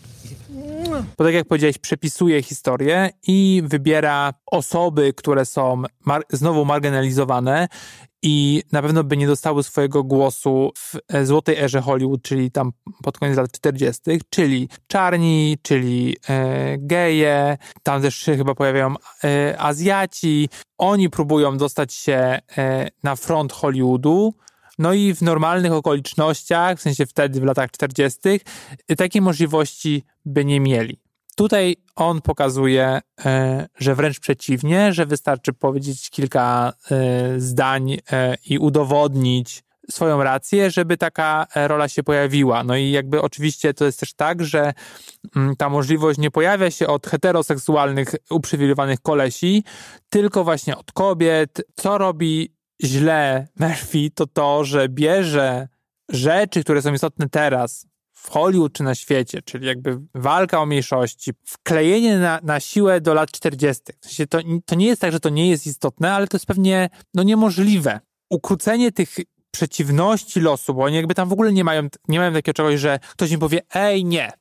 [1.18, 7.68] Bo tak jak powiedziałeś, przepisuje historię i wybiera osoby, które są mar- znowu marginalizowane
[8.24, 12.72] i na pewno by nie dostały swojego głosu w e, złotej erze Hollywood, czyli tam
[13.04, 19.56] pod koniec lat 40., czyli czarni, czyli e, geje, tam też się chyba pojawiają e,
[19.60, 20.50] Azjaci.
[20.78, 24.34] Oni próbują dostać się e, na front Hollywoodu,
[24.78, 28.20] no i w normalnych okolicznościach, w sensie wtedy w latach 40.,
[28.98, 31.00] takiej możliwości by nie mieli.
[31.36, 38.58] Tutaj on pokazuje, e, że wręcz przeciwnie, że wystarczy powiedzieć kilka e, zdań e, i
[38.58, 42.64] udowodnić swoją rację, żeby taka rola się pojawiła.
[42.64, 44.74] No i jakby oczywiście to jest też tak, że
[45.36, 49.64] mm, ta możliwość nie pojawia się od heteroseksualnych, uprzywilejowanych kolesi,
[50.10, 51.62] tylko właśnie od kobiet.
[51.76, 55.68] Co robi źle Murphy, to to, że bierze
[56.10, 61.32] rzeczy, które są istotne teraz w Hollywood czy na świecie, czyli jakby walka o mniejszości,
[61.46, 63.84] wklejenie na, na siłę do lat 40.
[64.02, 66.46] W sensie to, to nie jest tak, że to nie jest istotne, ale to jest
[66.46, 68.00] pewnie no, niemożliwe.
[68.30, 69.16] Ukrócenie tych
[69.52, 73.00] przeciwności losu, bo oni jakby tam w ogóle nie mają, nie mają takiego czegoś, że
[73.12, 74.32] ktoś im powie, ej, nie.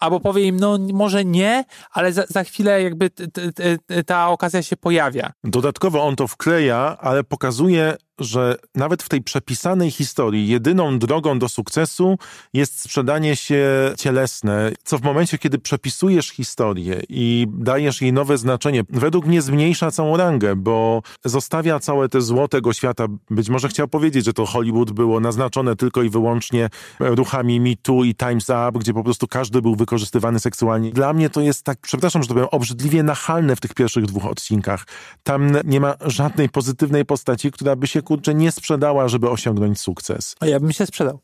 [0.00, 4.28] Albo powie im, no może nie, ale za, za chwilę jakby t, t, t, ta
[4.28, 5.32] okazja się pojawia.
[5.44, 11.48] Dodatkowo on to wkleja, ale pokazuje, że nawet w tej przepisanej historii jedyną drogą do
[11.48, 12.18] sukcesu
[12.52, 18.82] jest sprzedanie się cielesne, co w momencie, kiedy przepisujesz historię i dajesz jej nowe znaczenie,
[18.88, 23.06] według mnie zmniejsza całą rangę, bo zostawia całe te zło tego świata.
[23.30, 28.04] Być może chciał powiedzieć, że to Hollywood było naznaczone tylko i wyłącznie ruchami Me Too
[28.04, 30.90] i Time's Up, gdzie po prostu każdy był wykorzystywany seksualnie.
[30.90, 34.26] Dla mnie to jest tak, przepraszam, że to powiem, obrzydliwie nachalne w tych pierwszych dwóch
[34.26, 34.86] odcinkach.
[35.22, 40.36] Tam nie ma żadnej pozytywnej postaci, która by się kurczę nie sprzedała, żeby osiągnąć sukces.
[40.40, 41.20] A ja bym się sprzedał.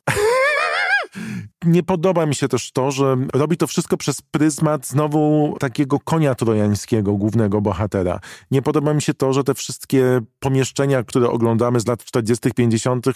[1.64, 6.35] Nie podoba mi się też to, że robi to wszystko przez pryzmat znowu takiego konia
[6.35, 8.20] trojańskiego, głównego bohatera.
[8.50, 13.07] Nie podoba mi się to, że te wszystkie pomieszczenia, które oglądamy z lat 40., 50.,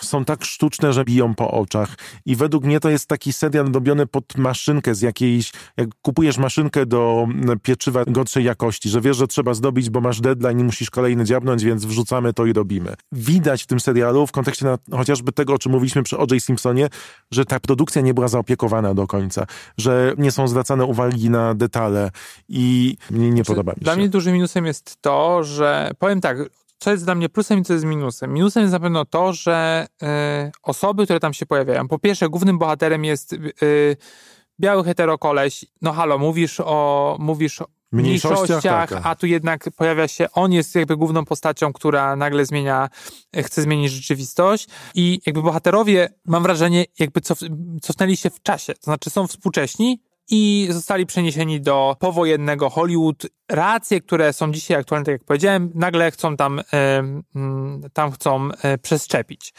[0.00, 1.94] są tak sztuczne, że biją po oczach.
[2.26, 6.86] I według mnie to jest taki serial robiony pod maszynkę z jakiejś, jak kupujesz maszynkę
[6.86, 7.26] do
[7.62, 11.64] pieczywa gorszej jakości, że wiesz, że trzeba zdobić, bo masz deadline i musisz kolejny dziabnąć,
[11.64, 12.94] więc wrzucamy to i robimy.
[13.12, 16.42] Widać w tym serialu, w kontekście na, chociażby tego, o czym mówiliśmy przy O.J.
[16.42, 16.88] Simpsonie,
[17.30, 19.46] że ta produkcja nie była zaopiekowana do końca,
[19.78, 22.10] że nie są zwracane uwagi na detale
[22.48, 23.84] i nie, nie podoba mi się.
[23.84, 26.38] Dla mnie dużym minusem jest to, że powiem tak,
[26.78, 28.32] co jest dla mnie plusem i co jest minusem.
[28.32, 30.06] Minusem jest na pewno to, że y,
[30.62, 33.96] osoby, które tam się pojawiają, po pierwsze, głównym bohaterem jest y,
[34.60, 39.00] biały heterokoleś, no halo, mówisz o, mówisz o Mniejszościach, mniejszościach, tak.
[39.04, 42.88] a tu jednak pojawia się, on jest jakby główną postacią, która nagle zmienia,
[43.36, 47.38] chce zmienić rzeczywistość i jakby bohaterowie, mam wrażenie, jakby cof,
[47.82, 53.26] cofnęli się w czasie, to znaczy są współcześni, i zostali przeniesieni do powojennego Hollywood.
[53.48, 58.48] Racje, które są dzisiaj aktualne, tak jak powiedziałem, nagle chcą tam, em, mm, tam chcą
[58.62, 59.54] e, przeszczepić.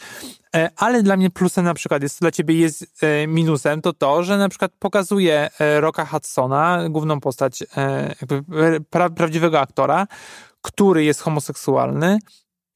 [0.56, 4.22] E, Ale dla mnie plusem na przykład jest, dla ciebie jest e, minusem, to to,
[4.22, 10.06] że na przykład pokazuje e, Rocka Hudsona, główną postać e, e, prawdziwego aktora,
[10.62, 12.18] który jest homoseksualny.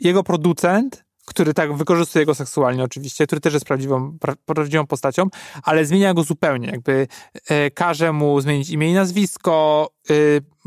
[0.00, 5.26] Jego producent, który tak wykorzystuje go seksualnie oczywiście, który też jest prawdziwą, pra, prawdziwą postacią,
[5.62, 7.06] ale zmienia go zupełnie, jakby
[7.48, 10.14] e, każe mu zmienić imię i nazwisko, e,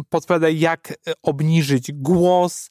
[0.09, 2.69] podpowiada jak e, obniżyć głos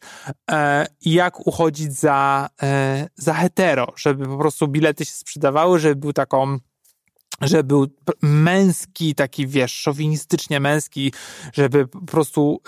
[0.50, 5.96] e, i jak uchodzić za, e, za hetero, żeby po prostu bilety się sprzedawały, żeby
[5.96, 6.58] był taką
[7.40, 7.86] żeby był
[8.22, 11.12] męski, taki wiesz, szowinistycznie męski,
[11.52, 12.60] żeby po prostu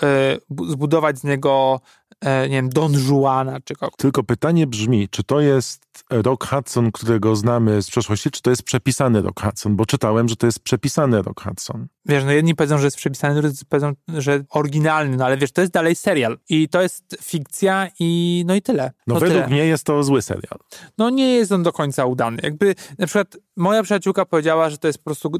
[0.49, 1.81] bu- zbudować z niego,
[2.25, 3.95] nie wiem, Don Juana czy kogoś.
[3.97, 8.63] Tylko pytanie brzmi, czy to jest Rock Hudson, którego znamy z przeszłości, czy to jest
[8.63, 9.75] przepisany Rock Hudson?
[9.75, 11.87] Bo czytałem, że to jest przepisany Rock Hudson.
[12.05, 15.61] Wiesz, no jedni powiedzą, że jest przepisany, drudzy powiedzą, że oryginalny, no ale wiesz, to
[15.61, 18.91] jest dalej serial i to jest fikcja i no i tyle.
[19.07, 19.47] No, no według tyle.
[19.47, 20.59] mnie jest to zły serial.
[20.97, 22.37] No nie jest on do końca udany.
[22.43, 25.31] Jakby na przykład moja przyjaciółka powiedziała, że to jest po prostu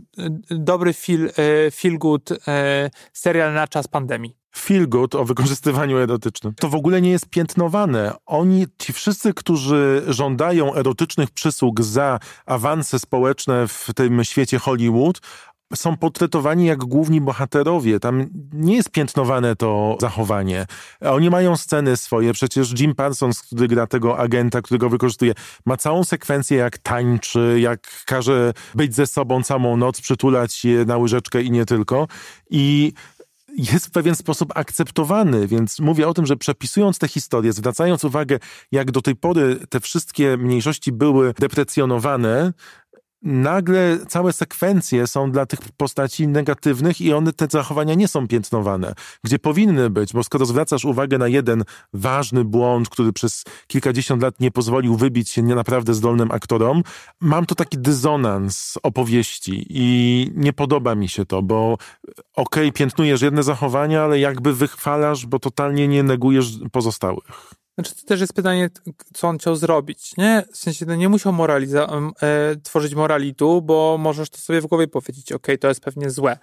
[0.49, 4.41] dobry feel, e, feel good e, serial na czas pandemii.
[4.55, 6.53] Feel good o wykorzystywaniu erotycznym.
[6.55, 8.13] To w ogóle nie jest piętnowane.
[8.25, 15.21] Oni, ci wszyscy, którzy żądają erotycznych przysług za awanse społeczne w tym świecie Hollywood,
[15.75, 17.99] są portretowani jak główni bohaterowie.
[17.99, 20.65] Tam nie jest piętnowane to zachowanie.
[21.01, 22.34] Oni mają sceny swoje.
[22.34, 25.34] Przecież Jim Parsons, który gra tego agenta, którego wykorzystuje,
[25.65, 30.97] ma całą sekwencję, jak tańczy, jak każe być ze sobą całą noc, przytulać je na
[30.97, 32.08] łyżeczkę i nie tylko.
[32.49, 32.93] I
[33.57, 38.39] jest w pewien sposób akceptowany, więc mówię o tym, że przepisując tę historię, zwracając uwagę,
[38.71, 42.53] jak do tej pory te wszystkie mniejszości były deprecjonowane,
[43.23, 48.93] nagle całe sekwencje są dla tych postaci negatywnych i one, te zachowania nie są piętnowane,
[49.23, 54.39] gdzie powinny być, bo skoro zwracasz uwagę na jeden ważny błąd, który przez kilkadziesiąt lat
[54.39, 56.84] nie pozwolił wybić się naprawdę zdolnym aktorom,
[57.19, 61.77] mam tu taki dysonans opowieści i nie podoba mi się to, bo
[62.36, 67.61] okej, piętnujesz jedne zachowania, ale jakby wychwalasz, bo totalnie nie negujesz pozostałych.
[67.77, 68.69] Znaczy, to też jest pytanie,
[69.13, 70.43] co on chciał zrobić, nie?
[70.51, 74.88] W sensie, no nie musiał moraliza- e, tworzyć moralitu, bo możesz to sobie w głowie
[74.88, 76.38] powiedzieć, okej, to jest pewnie złe.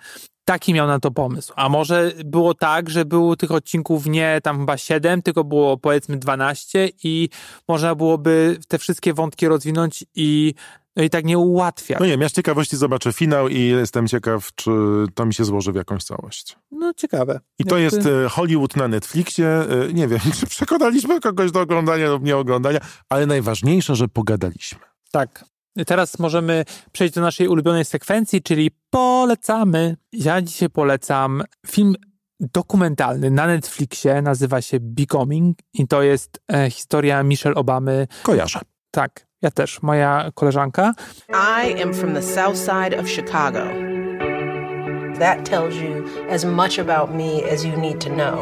[0.45, 1.53] Taki miał na to pomysł.
[1.57, 6.17] A może było tak, że było tych odcinków nie tam chyba 7, tylko było powiedzmy
[6.17, 7.29] 12 i
[7.69, 10.55] można byłoby te wszystkie wątki rozwinąć i
[10.99, 11.97] no i tak nie ułatwia.
[12.01, 14.71] No nie wiem, ja z ciekawości zobaczę finał i jestem ciekaw, czy
[15.15, 16.57] to mi się złoży w jakąś całość.
[16.71, 17.41] No ciekawe.
[17.59, 19.49] I to Jakby- jest e, Hollywood na Netflixie.
[19.49, 24.79] E, Nie wiem, czy przekonaliśmy kogoś do oglądania lub nie oglądania, ale najważniejsze, że pogadaliśmy.
[25.13, 25.45] Tak.
[25.87, 29.97] Teraz możemy przejść do naszej ulubionej sekwencji, czyli polecamy.
[30.13, 31.95] Ja dzisiaj polecam film
[32.41, 38.07] dokumentalny na Netflixie, nazywa się Becoming i to jest e, historia Michelle Obamy.
[38.23, 38.61] Kojarzę.
[38.91, 40.95] Tak, ja też, moja koleżanka.
[41.29, 43.61] I am from the south side of Chicago.
[45.19, 48.39] That tells you as much about me as you need to know.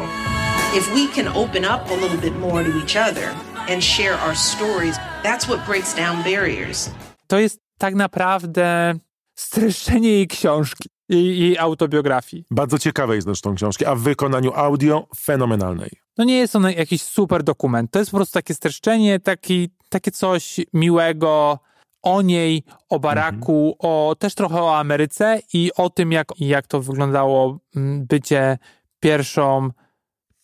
[0.75, 3.29] If we can open up a little bit more to each other
[3.69, 6.89] and share our stories, that's what breaks down barriers.
[7.27, 8.93] To jest tak naprawdę
[9.35, 12.45] streszczenie jej książki, jej, jej autobiografii.
[12.51, 16.06] Bardzo ciekawe jest zresztą książki, a w wykonaniu audio fenomenalnej.
[16.17, 17.91] No nie jest on jakiś super dokument.
[17.91, 21.59] To jest po prostu takie streszczenie, taki, takie coś miłego
[22.01, 26.81] o niej, o Baraku, o, też trochę o Ameryce i o tym, jak, jak to
[26.81, 28.57] wyglądało mm, bycie
[28.99, 29.69] pierwszą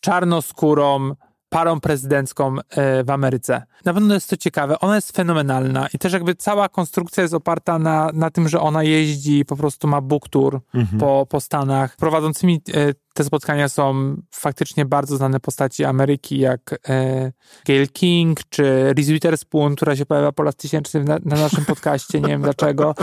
[0.00, 1.14] czarnoskórą
[1.54, 3.62] parą prezydencką e, w Ameryce.
[3.84, 4.78] Na pewno jest to ciekawe.
[4.80, 8.82] Ona jest fenomenalna i też jakby cała konstrukcja jest oparta na, na tym, że ona
[8.82, 10.98] jeździ, po prostu ma book tour Mhm.
[11.00, 11.96] po, po Stanach.
[11.96, 17.32] Prowadzącymi e, te spotkania są faktycznie bardzo znane postaci Ameryki, jak e,
[17.66, 22.20] Gail King czy Reese Witherspoon, która się pojawia po raz tysięczny na, na naszym podcaście,
[22.20, 22.94] nie wiem dlaczego.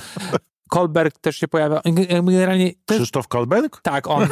[0.70, 1.82] Kolberg też się pojawia.
[2.24, 3.82] Generalnie jest, Krzysztof Kolberg?
[3.82, 4.28] tak, on.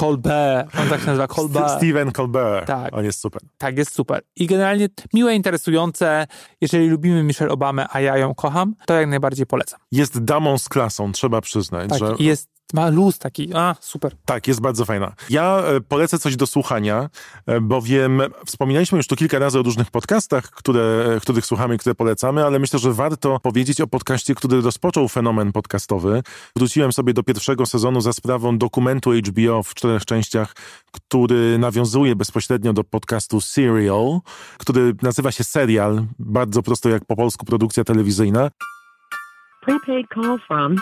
[0.00, 1.76] Colbert, on tak się nazywa, Colbert.
[1.76, 2.66] Steven Colbert.
[2.66, 2.96] Tak.
[2.96, 3.42] On jest super.
[3.58, 4.22] Tak, jest super.
[4.36, 6.26] I generalnie miłe, interesujące.
[6.60, 9.80] Jeżeli lubimy Michelle Obamę, a ja ją kocham, to jak najbardziej polecam.
[9.92, 12.14] Jest damą z klasą, trzeba przyznać, Tak, że...
[12.18, 14.12] jest, ma luz taki, a, super.
[14.24, 15.12] Tak, jest bardzo fajna.
[15.30, 17.08] Ja e, polecę coś do słuchania,
[17.46, 21.78] e, bowiem wspominaliśmy już tu kilka razy o różnych podcastach, które, e, których słuchamy i
[21.78, 26.22] które polecamy, ale myślę, że warto powiedzieć o podcaście, który rozpoczął fenomen podcastowy.
[26.56, 30.52] Wróciłem sobie do pierwszego sezonu za sprawą dokumentu HBO w czterech częściach,
[30.92, 34.20] który nawiązuje bezpośrednio do podcastu Serial,
[34.58, 38.50] który nazywa się Serial, bardzo prosto jak po polsku produkcja telewizyjna.
[39.62, 40.76] Prepaid call from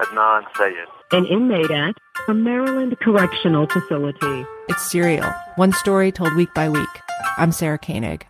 [0.00, 0.88] Adnan Sayed.
[1.12, 1.94] an inmate at
[2.28, 4.46] a Maryland correctional facility.
[4.68, 7.00] It's Serial, one story told week by week.
[7.38, 8.26] I'm Sarah Koenig.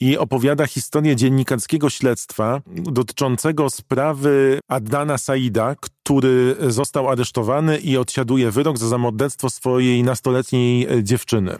[0.00, 8.78] I opowiada historię dziennikarskiego śledztwa dotyczącego sprawy Adnana Saida, który został aresztowany i odsiaduje wyrok
[8.78, 11.56] za zamorderstwo swojej nastoletniej e, dziewczyny.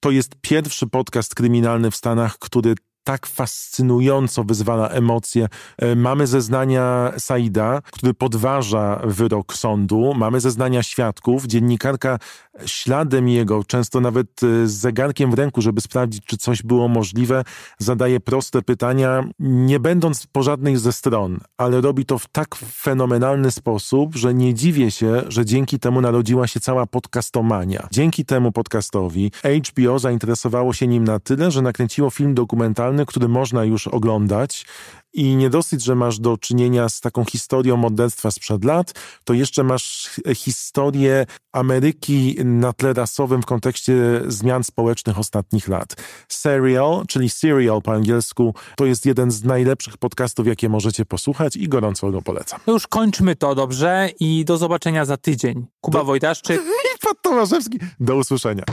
[0.00, 2.74] To jest pierwszy podcast kryminalny w Stanach, który
[3.04, 5.48] tak fascynująco wyzwala emocje.
[5.78, 10.14] E, Mamy zeznania Saida, który podważa wyrok sądu.
[10.14, 11.46] Mamy zeznania świadków.
[11.46, 12.18] Dziennikarka
[12.66, 17.44] śladem jego, często nawet e, z zegarkiem w ręku, żeby sprawdzić, czy coś było możliwe,
[17.78, 23.50] zadaje proste pytania, nie będąc po żadnej ze stron, ale robi to w tak fenomenalny
[23.50, 27.88] sposób, że nie dziwię się, że dzięki temu narodziła się cała podcastomania.
[27.90, 29.30] Dzięki temu podcastowi
[29.68, 34.66] HBO zainteresowało się nim na tyle, że nakręciło film dokumentalny, który można już oglądać.
[35.12, 38.92] I nie dosyć, że masz do czynienia z taką historią morderstwa sprzed lat,
[39.24, 43.94] to jeszcze masz historię Ameryki na tle rasowym w kontekście
[44.26, 45.96] zmian społecznych ostatnich lat.
[46.28, 51.68] Serial, czyli Serial po angielsku, to jest jeden z najlepszych podcastów, jakie możecie posłuchać i
[51.68, 52.60] gorąco go polecam.
[52.66, 55.66] Już kończmy to dobrze i do zobaczenia za tydzień.
[55.80, 56.62] Kuba Wojtaszczyk.
[56.96, 57.78] I Pat Tomaszewski.
[58.00, 58.64] Do usłyszenia.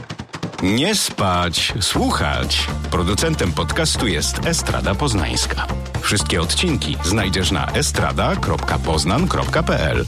[0.63, 2.67] Nie spać, słuchać.
[2.91, 5.67] Producentem podcastu jest Estrada Poznańska.
[6.01, 10.05] Wszystkie odcinki znajdziesz na estrada.poznan.pl.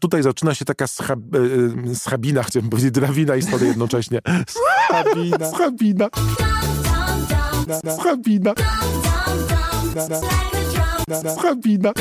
[0.00, 1.18] Tutaj zaczyna się taka schab,
[1.90, 4.20] e, schabina, chciałem powiedzieć, drabina historii jednocześnie.
[4.48, 5.50] Schabina.
[5.50, 6.08] Schabina.
[7.98, 8.52] Schabina.
[11.36, 11.92] Schabina.